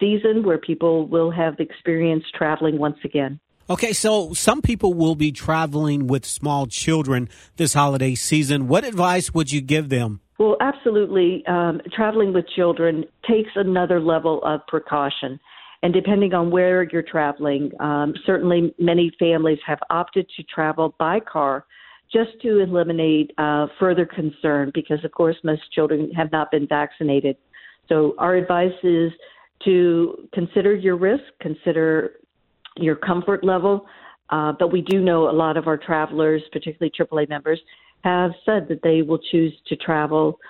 season 0.00 0.44
where 0.44 0.58
people 0.58 1.06
will 1.06 1.30
have 1.30 1.58
experienced 1.58 2.34
traveling 2.34 2.78
once 2.78 2.98
again. 3.04 3.40
Okay, 3.68 3.92
so 3.92 4.32
some 4.32 4.62
people 4.62 4.94
will 4.94 5.16
be 5.16 5.32
traveling 5.32 6.06
with 6.06 6.24
small 6.24 6.66
children 6.66 7.28
this 7.56 7.74
holiday 7.74 8.14
season. 8.14 8.68
What 8.68 8.84
advice 8.84 9.34
would 9.34 9.50
you 9.50 9.60
give 9.60 9.88
them? 9.88 10.20
Well, 10.38 10.56
absolutely. 10.60 11.44
Um, 11.46 11.80
traveling 11.92 12.32
with 12.32 12.44
children 12.54 13.04
takes 13.28 13.50
another 13.56 14.00
level 14.00 14.40
of 14.44 14.60
precaution. 14.68 15.40
And 15.86 15.94
depending 15.94 16.34
on 16.34 16.50
where 16.50 16.82
you're 16.82 17.00
traveling, 17.00 17.70
um, 17.78 18.12
certainly 18.24 18.74
many 18.76 19.12
families 19.20 19.60
have 19.64 19.78
opted 19.88 20.28
to 20.36 20.42
travel 20.52 20.96
by 20.98 21.20
car 21.20 21.64
just 22.12 22.30
to 22.42 22.58
eliminate 22.58 23.30
uh, 23.38 23.68
further 23.78 24.04
concern 24.04 24.72
because, 24.74 24.98
of 25.04 25.12
course, 25.12 25.36
most 25.44 25.62
children 25.70 26.10
have 26.10 26.32
not 26.32 26.50
been 26.50 26.66
vaccinated. 26.66 27.36
So, 27.88 28.16
our 28.18 28.34
advice 28.34 28.74
is 28.82 29.12
to 29.64 30.28
consider 30.34 30.74
your 30.74 30.96
risk, 30.96 31.22
consider 31.40 32.14
your 32.76 32.96
comfort 32.96 33.44
level. 33.44 33.86
Uh, 34.30 34.54
but 34.58 34.72
we 34.72 34.82
do 34.82 35.00
know 35.00 35.30
a 35.30 35.36
lot 35.44 35.56
of 35.56 35.68
our 35.68 35.76
travelers, 35.76 36.42
particularly 36.50 36.90
AAA 36.98 37.28
members, 37.28 37.60
have 38.02 38.32
said 38.44 38.66
that 38.70 38.80
they 38.82 39.02
will 39.02 39.20
choose 39.30 39.52
to 39.68 39.76
travel 39.76 40.40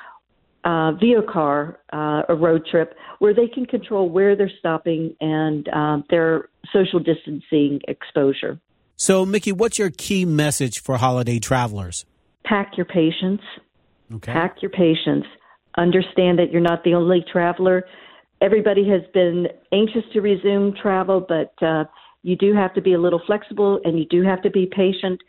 uh, 0.66 0.90
via 0.92 1.23
car, 1.23 1.78
uh, 1.92 2.23
a 2.28 2.35
road 2.35 2.66
trip, 2.68 2.94
where 3.20 3.32
they 3.32 3.46
can 3.46 3.64
control 3.64 4.11
where 4.11 4.35
they're 4.35 4.50
stopping 4.58 5.14
and 5.20 5.68
um, 5.68 6.04
their 6.11 6.49
social 6.73 6.99
distancing 6.99 7.80
exposure. 7.87 8.58
So, 8.96 9.25
Mickey, 9.25 9.52
what's 9.52 9.78
your 9.78 9.90
key 9.90 10.25
message 10.25 10.82
for 10.82 10.96
holiday 10.96 11.38
travelers? 11.38 12.04
Pack 12.44 12.76
your 12.76 12.87
patience. 12.87 13.42
Okay. 14.12 14.32
Pack 14.32 14.61
your 14.61 14.70
patience. 14.73 15.25
Understand 15.76 16.38
that 16.40 16.50
you're 16.50 16.61
not 16.61 16.82
the 16.82 16.94
only 16.94 17.25
traveler. 17.30 17.85
Everybody 18.40 18.88
has 18.88 19.02
been 19.14 19.46
anxious 19.73 20.02
to 20.14 20.20
resume 20.20 20.75
travel, 20.75 21.25
but 21.26 21.54
uh, 21.64 21.85
you 22.23 22.35
do 22.35 22.54
have 22.54 22.75
to 22.75 22.80
be 22.80 22.94
a 22.94 22.99
little 22.99 23.20
flexible 23.25 23.80
and 23.85 23.99
you 23.99 24.04
do 24.06 24.23
have 24.23 24.42
to 24.42 24.50
be 24.50 24.66
patient, 24.66 25.20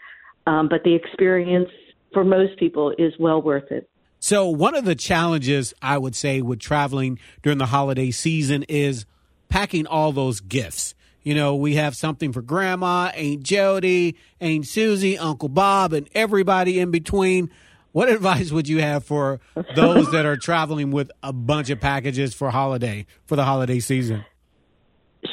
um, 0.48 0.68
but 0.68 0.84
the 0.84 0.96
experience 0.96 1.70
for 2.12 2.24
most 2.24 2.58
people 2.58 2.92
is 2.98 3.14
well 3.20 3.42
worth 3.42 3.72
it. 3.72 3.88
So, 4.20 4.48
one 4.48 4.76
of 4.76 4.86
the 4.86 4.96
challenges 4.96 5.74
I 5.82 5.98
would 5.98 6.16
say 6.16 6.42
with 6.42 6.60
traveling 6.60 7.20
during 7.44 7.58
the 7.58 7.68
holiday 7.68 8.12
season 8.12 8.64
is 8.64 9.06
packing 9.50 9.86
all 9.86 10.12
those 10.12 10.40
gifts. 10.40 10.96
You 11.24 11.36
know, 11.36 11.56
we 11.56 11.76
have 11.76 11.96
something 11.96 12.32
for 12.32 12.42
grandma, 12.42 13.12
Aunt 13.16 13.44
Jody, 13.44 14.16
Aunt 14.40 14.66
Susie, 14.66 15.18
Uncle 15.18 15.50
Bob, 15.50 15.94
and 15.94 16.10
everybody 16.16 16.80
in 16.80 16.90
between. 16.90 17.52
What 17.92 18.10
advice 18.14 18.52
would 18.52 18.68
you 18.68 18.82
have 18.82 19.04
for 19.04 19.40
those 19.76 20.12
that 20.12 20.26
are 20.26 20.38
traveling 20.38 20.92
with 20.92 21.12
a 21.22 21.34
bunch 21.34 21.70
of 21.70 21.80
packages 21.80 22.34
for 22.34 22.50
holiday 22.50 23.06
for 23.26 23.36
the 23.36 23.46
holiday 23.46 23.80
season? 23.80 24.26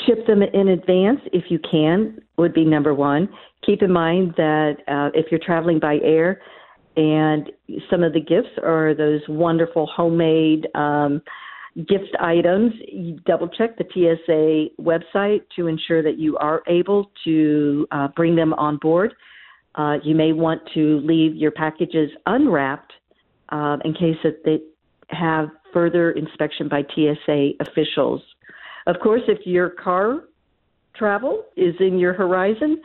ship 0.06 0.26
them 0.26 0.42
in 0.42 0.68
advance 0.68 1.20
if 1.32 1.44
you 1.48 1.58
can 1.58 2.20
would 2.36 2.54
be 2.54 2.64
number 2.64 2.94
one. 2.94 3.28
Keep 3.64 3.82
in 3.82 3.92
mind 3.92 4.34
that 4.36 4.76
uh, 4.88 5.10
if 5.14 5.26
you're 5.30 5.40
traveling 5.40 5.78
by 5.78 5.98
air, 6.02 6.40
and 6.96 7.50
some 7.90 8.02
of 8.02 8.12
the 8.12 8.20
gifts 8.20 8.56
are 8.62 8.94
those 8.94 9.20
wonderful 9.28 9.86
homemade 9.86 10.68
um, 10.74 11.22
gift 11.76 12.16
items. 12.20 12.72
You 12.86 13.18
double 13.26 13.48
check 13.48 13.76
the 13.76 13.84
TSA 13.84 14.82
website 14.82 15.42
to 15.56 15.66
ensure 15.66 16.02
that 16.02 16.18
you 16.18 16.36
are 16.38 16.62
able 16.68 17.10
to 17.24 17.86
uh, 17.90 18.08
bring 18.14 18.36
them 18.36 18.54
on 18.54 18.78
board. 18.78 19.14
Uh, 19.74 19.96
you 20.04 20.14
may 20.14 20.32
want 20.32 20.62
to 20.74 21.00
leave 21.00 21.34
your 21.34 21.50
packages 21.50 22.10
unwrapped 22.26 22.92
uh, 23.48 23.76
in 23.84 23.92
case 23.92 24.16
that 24.22 24.44
they 24.44 24.60
have 25.08 25.48
further 25.72 26.12
inspection 26.12 26.68
by 26.68 26.82
TSA 26.94 27.50
officials. 27.60 28.22
Of 28.86 28.96
course, 29.02 29.22
if 29.26 29.44
your 29.44 29.70
car 29.70 30.24
travel 30.94 31.44
is 31.56 31.74
in 31.80 31.98
your 31.98 32.12
horizon, 32.12 32.80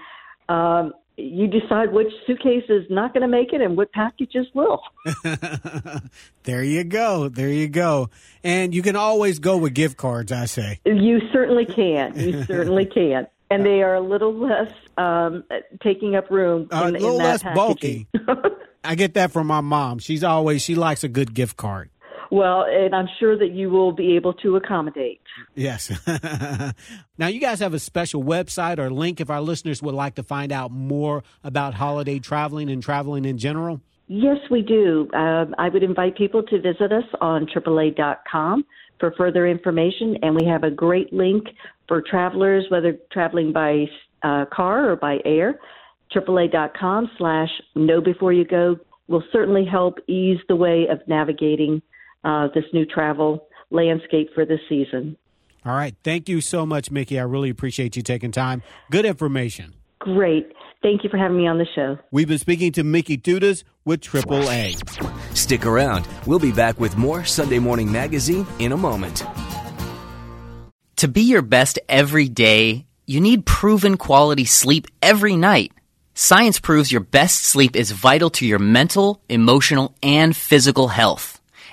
um, 0.47 0.93
you 1.19 1.47
decide 1.47 1.91
which 1.91 2.11
suitcase 2.25 2.63
is 2.69 2.85
not 2.89 3.13
going 3.13 3.21
to 3.21 3.27
make 3.27 3.53
it 3.53 3.61
and 3.61 3.75
what 3.77 3.91
packages 3.91 4.47
will. 4.53 4.81
there 6.43 6.63
you 6.63 6.83
go. 6.83 7.29
There 7.29 7.49
you 7.49 7.67
go. 7.67 8.09
And 8.43 8.73
you 8.73 8.81
can 8.81 8.95
always 8.95 9.39
go 9.39 9.57
with 9.57 9.73
gift 9.73 9.97
cards, 9.97 10.31
I 10.31 10.45
say. 10.45 10.79
You 10.85 11.19
certainly 11.31 11.65
can. 11.65 12.17
You 12.19 12.43
certainly 12.47 12.85
can. 12.85 13.27
And 13.51 13.65
they 13.65 13.81
are 13.81 13.95
a 13.95 14.01
little 14.01 14.33
less 14.33 14.71
um, 14.97 15.43
taking 15.81 16.15
up 16.15 16.29
room. 16.29 16.67
Uh, 16.71 16.83
a 16.85 16.91
little 16.91 17.17
less 17.17 17.41
packaging. 17.41 18.07
bulky. 18.15 18.55
I 18.83 18.95
get 18.95 19.15
that 19.15 19.31
from 19.31 19.47
my 19.47 19.61
mom. 19.61 19.99
She's 19.99 20.23
always, 20.23 20.61
she 20.61 20.75
likes 20.75 21.03
a 21.03 21.09
good 21.09 21.33
gift 21.33 21.57
card. 21.57 21.89
Well, 22.31 22.65
and 22.69 22.93
I'm 22.93 23.07
sure 23.19 23.37
that 23.37 23.51
you 23.51 23.69
will 23.69 23.91
be 23.91 24.15
able 24.15 24.33
to 24.35 24.55
accommodate. 24.55 25.21
Yes. 25.55 25.91
now, 27.17 27.27
you 27.27 27.39
guys 27.39 27.59
have 27.59 27.73
a 27.73 27.79
special 27.79 28.23
website 28.23 28.77
or 28.77 28.91
link 28.91 29.19
if 29.19 29.29
our 29.29 29.41
listeners 29.41 29.81
would 29.81 29.95
like 29.95 30.15
to 30.15 30.23
find 30.23 30.51
out 30.51 30.71
more 30.71 31.23
about 31.43 31.73
holiday 31.73 32.19
traveling 32.19 32.69
and 32.69 32.83
traveling 32.83 33.25
in 33.25 33.37
general. 33.37 33.81
Yes, 34.07 34.37
we 34.49 34.61
do. 34.61 35.07
Uh, 35.13 35.45
I 35.57 35.69
would 35.69 35.83
invite 35.83 36.17
people 36.17 36.43
to 36.43 36.61
visit 36.61 36.91
us 36.91 37.03
on 37.21 37.47
AAA.com 37.47 38.65
for 38.99 39.11
further 39.17 39.47
information, 39.47 40.17
and 40.21 40.35
we 40.35 40.45
have 40.45 40.63
a 40.63 40.71
great 40.71 41.13
link 41.13 41.45
for 41.87 42.01
travelers, 42.01 42.65
whether 42.69 42.97
traveling 43.11 43.53
by 43.53 43.85
uh, 44.23 44.45
car 44.51 44.91
or 44.91 44.95
by 44.95 45.19
air. 45.25 45.59
AAA.com 46.13 47.09
slash 47.17 47.49
know 47.75 48.01
before 48.01 48.33
you 48.33 48.45
go 48.45 48.77
will 49.07 49.23
certainly 49.31 49.65
help 49.65 49.99
ease 50.07 50.39
the 50.47 50.55
way 50.55 50.87
of 50.89 50.99
navigating 51.07 51.81
uh, 52.23 52.47
this 52.53 52.65
new 52.73 52.85
travel 52.85 53.47
landscape 53.71 54.29
for 54.33 54.45
this 54.45 54.59
season. 54.67 55.17
All 55.65 55.75
right. 55.75 55.95
Thank 56.03 56.29
you 56.29 56.41
so 56.41 56.65
much, 56.65 56.89
Mickey. 56.89 57.19
I 57.19 57.23
really 57.23 57.49
appreciate 57.49 57.95
you 57.95 58.01
taking 58.01 58.31
time. 58.31 58.63
Good 58.91 59.05
information. 59.05 59.73
Great. 59.99 60.53
Thank 60.81 61.03
you 61.03 61.09
for 61.09 61.17
having 61.17 61.37
me 61.37 61.47
on 61.47 61.57
the 61.57 61.67
show. 61.75 61.97
We've 62.09 62.27
been 62.27 62.37
speaking 62.37 62.71
to 62.73 62.83
Mickey 62.83 63.17
Dudas 63.17 63.65
with 63.83 63.99
AAA. 63.99 65.35
Stick 65.35 65.65
around. 65.65 66.07
We'll 66.25 66.39
be 66.39 66.53
back 66.53 66.79
with 66.79 66.95
more 66.95 67.25
Sunday 67.25 67.59
Morning 67.59 67.91
Magazine 67.91 68.47
in 68.59 68.71
a 68.71 68.77
moment. 68.77 69.23
To 70.97 71.07
be 71.09 71.21
your 71.21 71.41
best 71.41 71.79
every 71.89 72.29
day, 72.29 72.85
you 73.05 73.19
need 73.19 73.45
proven 73.45 73.97
quality 73.97 74.45
sleep 74.45 74.87
every 75.01 75.35
night. 75.35 75.73
Science 76.13 76.59
proves 76.59 76.91
your 76.91 77.01
best 77.01 77.43
sleep 77.43 77.75
is 77.75 77.91
vital 77.91 78.29
to 78.31 78.45
your 78.45 78.59
mental, 78.59 79.21
emotional, 79.29 79.95
and 80.01 80.35
physical 80.35 80.87
health. 80.87 81.38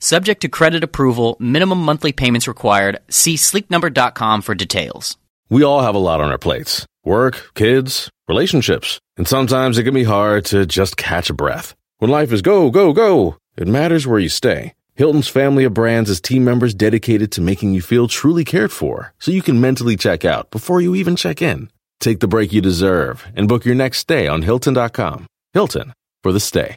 Subject 0.00 0.40
to 0.40 0.48
credit 0.48 0.82
approval, 0.82 1.36
minimum 1.38 1.82
monthly 1.82 2.12
payments 2.12 2.48
required. 2.48 3.00
See 3.10 3.34
sleepnumber.com 3.36 4.40
for 4.42 4.54
details. 4.54 5.18
We 5.50 5.62
all 5.62 5.82
have 5.82 5.94
a 5.94 5.98
lot 5.98 6.20
on 6.20 6.30
our 6.30 6.38
plates 6.38 6.86
work, 7.04 7.50
kids, 7.54 8.10
relationships, 8.28 8.98
and 9.16 9.28
sometimes 9.28 9.78
it 9.78 9.84
can 9.84 9.94
be 9.94 10.04
hard 10.04 10.44
to 10.46 10.66
just 10.66 10.96
catch 10.96 11.30
a 11.30 11.34
breath. 11.34 11.74
When 11.98 12.10
life 12.10 12.32
is 12.32 12.42
go, 12.42 12.70
go, 12.70 12.92
go, 12.92 13.36
it 13.56 13.68
matters 13.68 14.06
where 14.06 14.18
you 14.18 14.28
stay. 14.28 14.74
Hilton's 14.94 15.28
family 15.28 15.64
of 15.64 15.74
brands 15.74 16.10
is 16.10 16.20
team 16.20 16.44
members 16.44 16.74
dedicated 16.74 17.32
to 17.32 17.40
making 17.40 17.72
you 17.74 17.82
feel 17.82 18.08
truly 18.08 18.44
cared 18.44 18.72
for 18.72 19.12
so 19.18 19.30
you 19.30 19.42
can 19.42 19.60
mentally 19.60 19.96
check 19.96 20.24
out 20.24 20.50
before 20.50 20.80
you 20.80 20.94
even 20.94 21.16
check 21.16 21.42
in. 21.42 21.70
Take 22.00 22.20
the 22.20 22.28
break 22.28 22.52
you 22.52 22.62
deserve 22.62 23.26
and 23.36 23.48
book 23.48 23.64
your 23.66 23.74
next 23.74 23.98
stay 23.98 24.26
on 24.26 24.42
Hilton.com. 24.42 25.26
Hilton 25.52 25.92
for 26.22 26.32
the 26.32 26.40
stay. 26.40 26.76